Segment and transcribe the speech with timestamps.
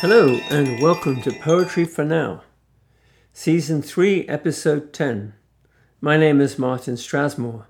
[0.00, 2.40] Hello, and welcome to Poetry for Now,
[3.34, 5.34] Season 3, Episode 10.
[6.00, 7.66] My name is Martin Strasmore.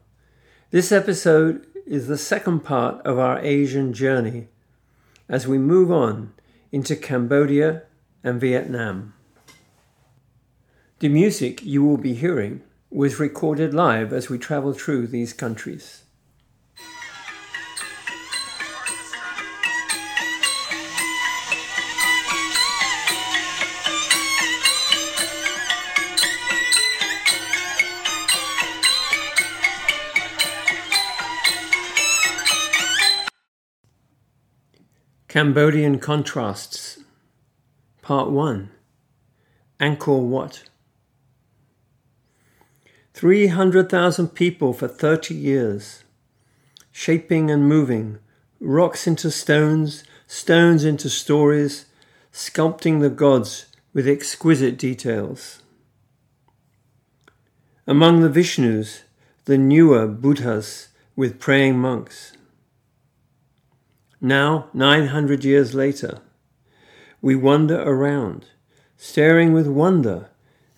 [0.71, 4.47] This episode is the second part of our Asian journey
[5.29, 6.33] as we move on
[6.71, 7.83] into Cambodia
[8.23, 9.13] and Vietnam.
[11.01, 16.05] The music you will be hearing was recorded live as we travel through these countries.
[35.31, 36.99] Cambodian Contrasts.
[38.03, 38.69] Part 1
[39.79, 40.65] Angkor Wat.
[43.15, 46.03] 300,000 people for 30 years,
[46.91, 48.19] shaping and moving,
[48.59, 51.85] rocks into stones, stones into stories,
[52.33, 55.63] sculpting the gods with exquisite details.
[57.87, 59.03] Among the Vishnus,
[59.45, 62.33] the newer Buddhas with praying monks.
[64.21, 66.19] Now, 900 years later,
[67.23, 68.47] we wander around,
[68.99, 70.29] staring with wonder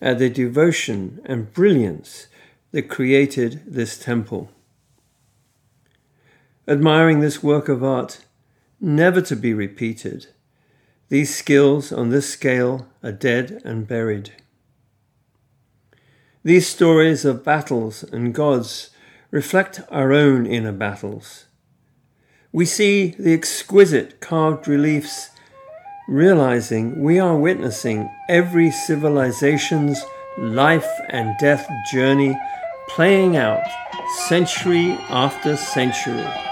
[0.01, 2.29] at the devotion and brilliance
[2.71, 4.51] that created this temple.
[6.69, 8.25] Admiring this work of art,
[8.81, 10.29] never to be repeated,
[11.09, 14.33] these skills on this scale are dead and buried.
[16.45, 18.91] These stories of battles and gods
[19.33, 21.47] reflect our own inner battles
[22.53, 25.31] we see the exquisite carved reliefs,
[26.07, 30.03] realizing we are witnessing every civilization's
[30.39, 32.39] life and death journey
[32.91, 33.63] playing out
[34.29, 36.52] century after century.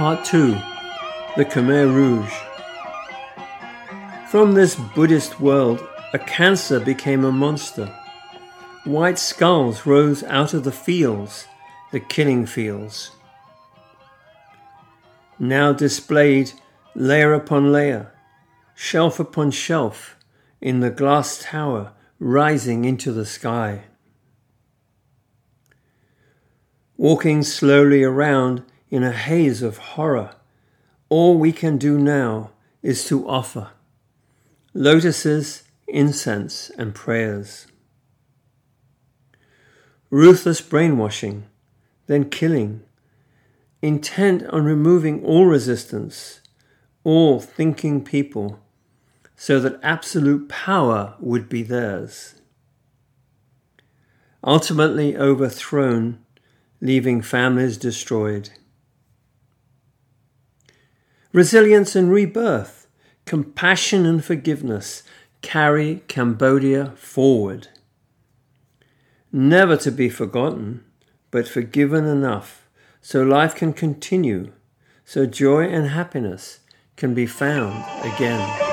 [0.00, 0.52] Part 2
[1.36, 2.32] The Khmer Rouge.
[4.30, 7.94] From this Buddhist world, a cancer became a monster.
[8.84, 11.46] White skulls rose out of the fields,
[11.92, 13.10] the killing fields.
[15.38, 16.52] Now displayed
[16.94, 18.10] layer upon layer,
[18.74, 20.16] shelf upon shelf,
[20.62, 23.82] in the glass tower rising into the sky.
[26.96, 30.34] Walking slowly around, in a haze of horror.
[31.08, 32.50] All we can do now
[32.82, 33.70] is to offer
[34.72, 37.66] lotuses, incense, and prayers.
[40.10, 41.46] Ruthless brainwashing,
[42.06, 42.82] then killing,
[43.82, 46.40] intent on removing all resistance,
[47.02, 48.60] all thinking people,
[49.36, 52.34] so that absolute power would be theirs.
[54.44, 56.24] Ultimately overthrown,
[56.80, 58.50] leaving families destroyed
[61.32, 62.86] resilience and rebirth,
[63.24, 65.02] compassion and forgiveness
[65.42, 67.68] carry Cambodia forward.
[69.32, 70.84] Never to be forgotten,
[71.30, 72.68] but forgiven enough
[73.00, 74.52] so life can continue,
[75.04, 76.60] so joy and happiness
[76.96, 78.69] can be found again.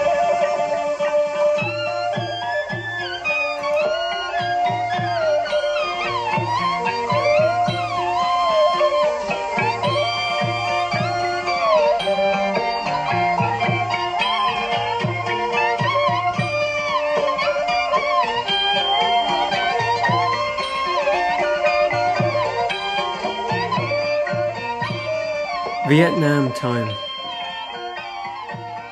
[25.88, 26.94] Vietnam time.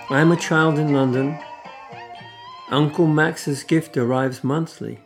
[0.10, 1.38] I am a child in London.
[2.70, 5.02] Uncle Max's gift arrives monthly.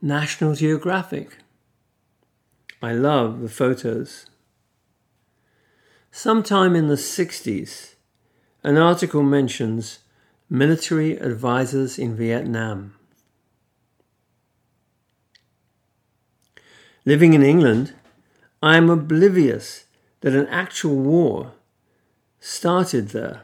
[0.00, 1.36] National Geographic.
[2.80, 4.24] I love the photos.
[6.10, 7.96] Sometime in the 60s,
[8.64, 9.98] an article mentions
[10.48, 12.94] military advisors in Vietnam.
[17.04, 17.92] Living in England,
[18.62, 19.84] I am oblivious
[20.20, 21.52] that an actual war
[22.38, 23.42] started there.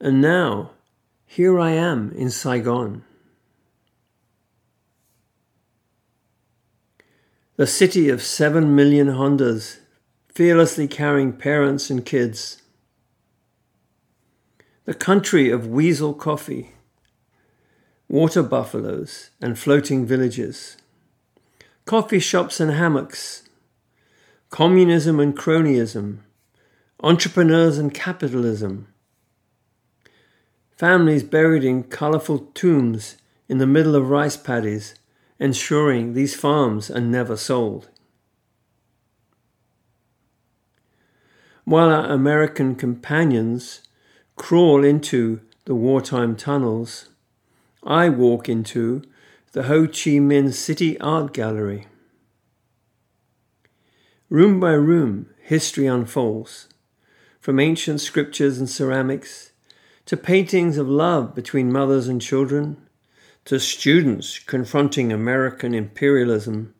[0.00, 0.72] And now,
[1.24, 3.04] here I am in Saigon.
[7.56, 9.78] The city of seven million Hondas,
[10.28, 12.62] fearlessly carrying parents and kids.
[14.84, 16.72] The country of weasel coffee,
[18.08, 20.76] water buffaloes and floating villages,
[21.84, 23.41] coffee shops and hammocks,
[24.52, 26.18] communism and cronyism,
[27.02, 28.86] entrepreneurs and capitalism,
[30.76, 33.16] families buried in colourful tombs
[33.48, 34.94] in the middle of rice paddies,
[35.38, 37.88] ensuring these farms are never sold.
[41.64, 43.80] While our American companions
[44.36, 47.08] crawl into the wartime tunnels,
[47.82, 49.02] I walk into
[49.52, 51.86] the Ho Chi Minh City Art Gallery.
[54.32, 56.66] Room by room, history unfolds,
[57.38, 59.52] from ancient scriptures and ceramics
[60.06, 62.78] to paintings of love between mothers and children,
[63.44, 66.72] to students confronting American imperialism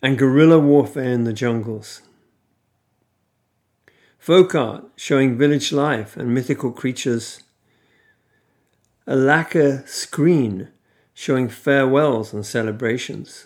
[0.00, 2.00] and guerrilla warfare in the jungles.
[4.18, 7.42] Folk art showing village life and mythical creatures
[9.06, 10.68] a lacquer screen
[11.12, 13.44] showing farewells and celebrations.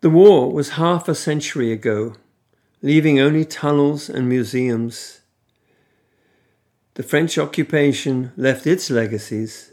[0.00, 2.14] The war was half a century ago,
[2.80, 5.20] leaving only tunnels and museums.
[6.94, 9.70] The French occupation left its legacies,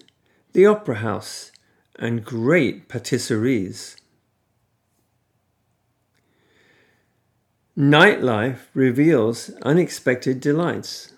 [0.52, 1.54] the opera house,
[1.98, 3.96] and great patisseries.
[7.78, 11.14] Nightlife reveals unexpected delights.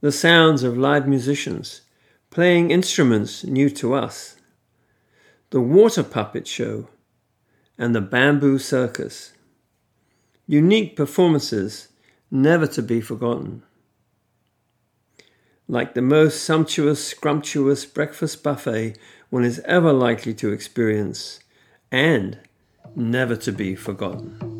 [0.00, 1.82] The sounds of live musicians
[2.30, 4.36] playing instruments new to us.
[5.50, 6.88] The water puppet show
[7.78, 9.32] and the bamboo circus.
[10.46, 11.88] Unique performances
[12.30, 13.62] never to be forgotten.
[15.68, 18.96] Like the most sumptuous, scrumptious breakfast buffet
[19.30, 21.40] one is ever likely to experience,
[21.90, 22.38] and
[22.94, 24.51] never to be forgotten.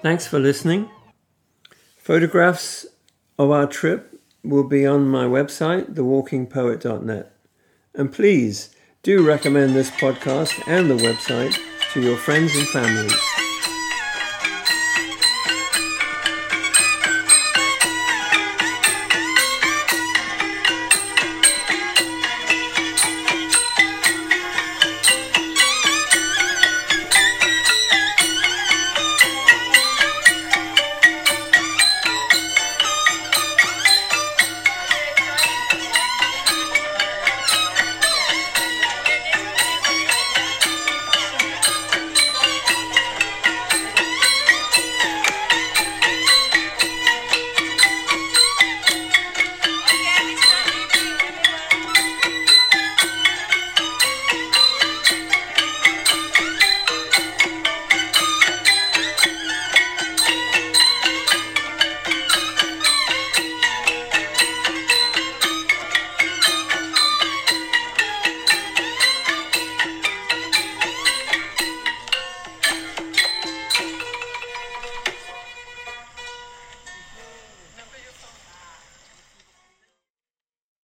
[0.00, 0.88] Thanks for listening.
[1.96, 2.86] Photographs
[3.38, 7.32] of our trip will be on my website, thewalkingpoet.net.
[7.94, 11.58] And please do recommend this podcast and the website
[11.92, 13.12] to your friends and families.